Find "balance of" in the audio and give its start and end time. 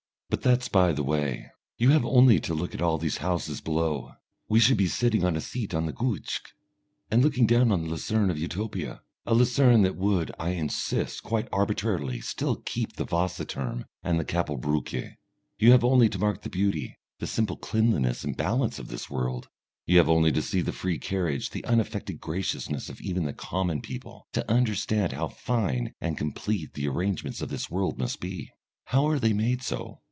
18.37-18.87